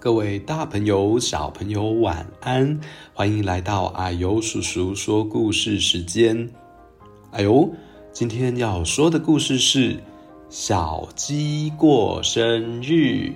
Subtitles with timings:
[0.00, 2.78] 各位大朋友、小朋友，晚安！
[3.14, 6.48] 欢迎来到啊呦叔叔说故事时间。
[7.32, 7.68] 啊呦，
[8.12, 9.96] 今天要说的故事是
[10.48, 13.32] 小鸡过生日。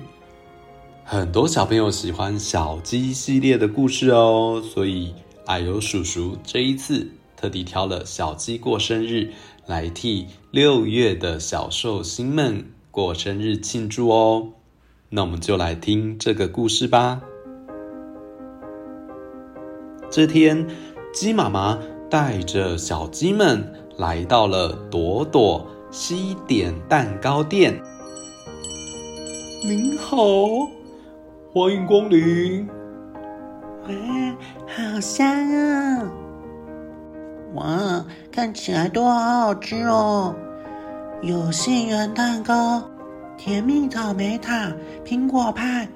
[1.02, 5.12] 很多小朋友喜欢小鸡系列的故事哦，所以
[5.46, 9.32] 啊呦叔叔这一次特地挑了小鸡过生日
[9.66, 14.50] 来替六月的小寿星们过生日庆祝哦。
[15.14, 17.20] 那我们就来听这个故事吧。
[20.10, 20.66] 这天，
[21.12, 23.62] 鸡妈妈带着小鸡们
[23.98, 27.78] 来到了朵朵西点蛋糕店。
[29.62, 30.16] 您好，
[31.52, 32.66] 欢迎光临。
[33.86, 33.92] 哇，
[34.66, 36.10] 好香啊！
[37.52, 40.34] 哇，看起来都好好吃哦，
[41.20, 42.82] 有杏仁蛋糕。
[43.44, 44.72] 甜蜜草莓塔、
[45.04, 45.88] 苹果派，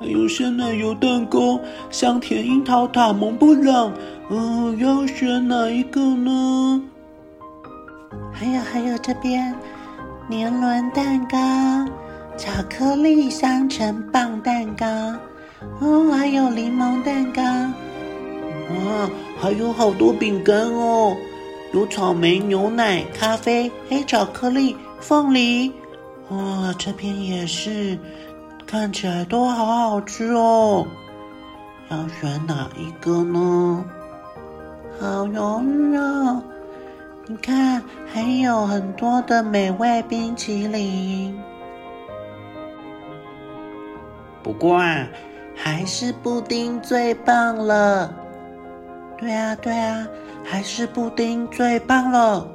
[0.00, 1.60] 还有鲜奶油蛋糕、
[1.92, 3.92] 香甜樱桃塔、蒙布朗。
[4.28, 6.82] 嗯、呃，要选哪一个呢？
[8.32, 9.54] 还有还有这边
[10.28, 11.38] 年轮蛋糕、
[12.36, 14.84] 巧克力香橙棒蛋糕。
[15.78, 17.40] 哦，还有柠檬蛋糕。
[18.74, 19.08] 哇，
[19.40, 21.16] 还有好多饼干哦，
[21.72, 25.72] 有草莓、牛奶、咖啡、黑巧克力、凤梨。
[26.32, 27.98] 哇、这边也是，
[28.66, 30.86] 看起来都好好吃哦。
[31.90, 33.84] 要选哪一个呢？
[34.98, 36.42] 好犹豫哦。
[37.26, 41.38] 你看，还有很多的美味冰淇淋。
[44.42, 45.06] 不过啊，
[45.54, 48.12] 还是布丁最棒了。
[49.18, 50.06] 对啊，对啊，
[50.42, 52.48] 还是布丁最棒了。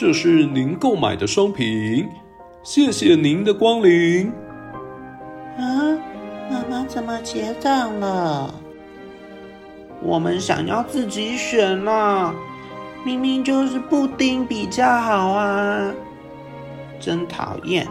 [0.00, 2.08] 这是您购买的商品，
[2.62, 4.32] 谢谢您的光临。
[5.58, 5.60] 啊，
[6.50, 8.54] 妈妈怎么结账了？
[10.02, 12.32] 我们想要自己选呐，
[13.04, 15.92] 明明就是布丁比较好啊，
[16.98, 17.86] 真讨厌。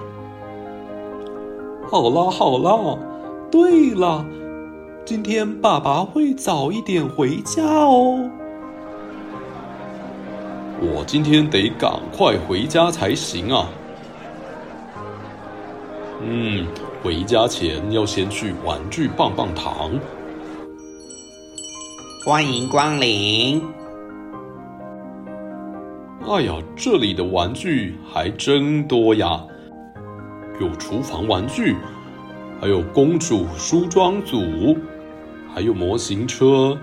[1.92, 2.98] 好啦好啦，
[3.52, 4.26] 对了，
[5.06, 8.28] 今天爸爸会早一点回家哦。
[10.82, 13.70] 我今天得赶快回家才行啊！
[16.22, 16.66] 嗯，
[17.04, 19.92] 回家前要先去玩具棒棒糖。
[22.24, 23.62] 欢迎光临。
[26.26, 29.44] 哎呀，这里的玩具还真多呀！
[30.62, 31.76] 有厨房玩具，
[32.62, 34.78] 还有公主梳妆组，
[35.54, 36.78] 还有模型车，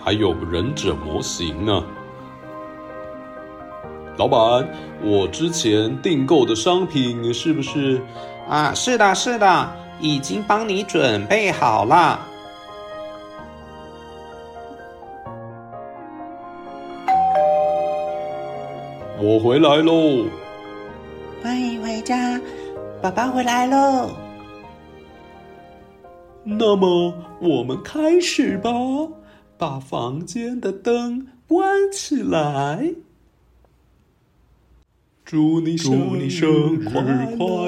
[0.00, 1.82] 还有忍者模型呢。
[4.18, 4.68] 老板，
[5.02, 8.00] 我之前订购的商品是不是？
[8.48, 12.20] 啊，是的，是的，已经帮你准备好了。
[19.18, 20.26] 我回来喽！
[21.42, 22.40] 欢迎回家，
[23.00, 24.10] 爸爸回来喽。
[26.44, 28.70] 那么，我们开始吧，
[29.56, 32.92] 把房间的灯关起来。
[35.32, 37.00] 祝你生日快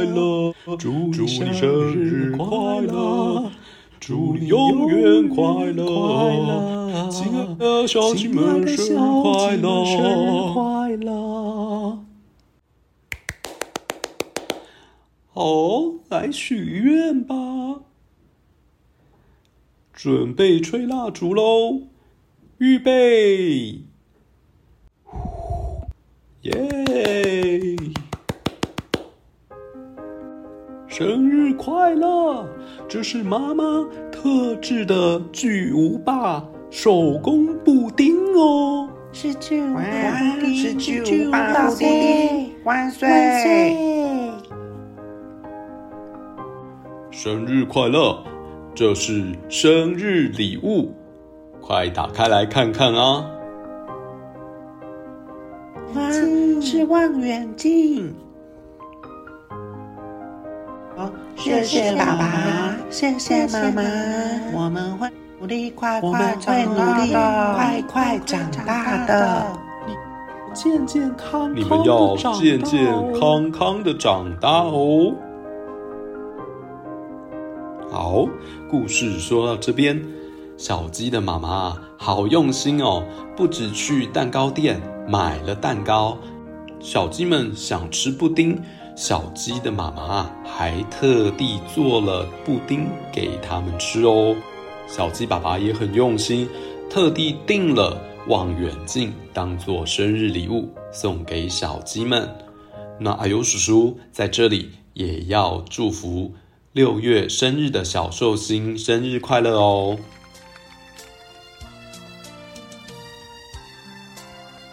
[0.05, 0.55] 乐！
[0.79, 3.51] 祝你生日快乐！
[3.99, 7.09] 祝你永远快乐！
[7.11, 9.85] 亲爱的小鸡们，生日快乐！
[9.87, 12.05] 生日快乐！
[15.33, 17.81] 好，来许愿吧！
[19.95, 21.81] 准备吹蜡烛喽！
[22.59, 23.85] 预备！
[26.43, 26.74] 耶！
[30.97, 32.49] 生日快乐！
[32.87, 33.65] 这是妈妈
[34.13, 38.89] 特制的巨无霸手工布丁哦！
[39.13, 39.83] 是巨无霸，
[40.55, 42.55] 是巨无霸布丁！
[42.63, 43.09] 万岁！
[43.09, 43.77] 万岁！
[47.11, 48.23] 生日快乐！
[48.73, 50.95] 这是生日礼物，
[51.61, 53.29] 快打开来看看啊！
[55.97, 56.13] 哇
[56.61, 58.15] 是望远镜。
[60.97, 63.83] 好，谢谢爸爸，谢谢妈妈。
[64.53, 65.11] 我们会
[65.41, 69.45] 努力，快快长大的，快快长大的。
[69.87, 69.93] 你
[70.55, 72.87] 健健康康，你们要健健
[73.19, 75.13] 康康的长大哦。
[77.91, 78.27] 好，
[78.71, 80.01] 故事说到这边，
[80.57, 83.03] 小鸡的妈妈好用心哦，
[83.37, 86.17] 不止去蛋糕店买了蛋糕。
[86.79, 88.61] 小鸡们想吃布丁，
[88.97, 94.37] 小鸡的妈妈还特地做了布丁给他们吃哦。
[94.87, 96.49] 小鸡爸爸也很用心，
[96.89, 102.29] 特地订了望远镜当做生日礼物送给小鸡们。
[103.01, 106.33] 那啊呦叔叔在这里也要祝福
[106.73, 109.99] 六月生日的小寿星生日快乐哦！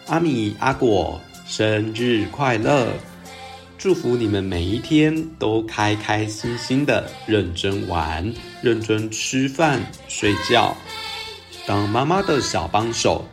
[0.06, 2.88] 阿米阿果生日快乐！
[3.82, 8.32] 祝福你们每一天都开开心心的，认真玩，
[8.62, 10.78] 认真吃饭、睡觉，
[11.66, 13.26] 当妈妈的小帮手，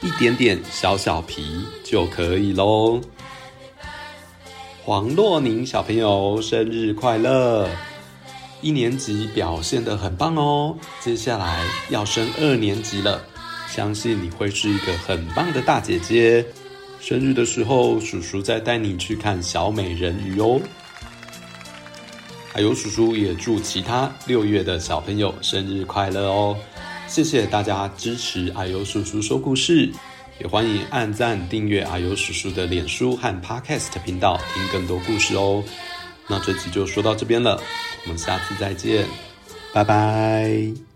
[0.00, 3.00] 一点点小小皮就可以喽。
[4.84, 7.68] 黄若宁小朋友生日快乐！
[8.60, 13.20] 一年级表现得很棒哦，接下来要升二年级了，
[13.68, 16.46] 相信你会是一个很棒的大姐姐。
[17.06, 20.58] 生日的时候，叔叔再带你去看小美人鱼哦。
[22.50, 26.56] 还有叔叔也祝其他六月的小朋友生日快乐哦！
[27.06, 29.92] 谢谢大家支持阿尤叔叔说故事，
[30.40, 35.62] 也欢迎按赞订阅阿尤叔叔的脸书和 Podcast 频道，听更多故事哦。
[36.26, 37.60] 那这集就说到这边了，
[38.04, 39.06] 我们下次再见，
[39.74, 40.93] 拜拜。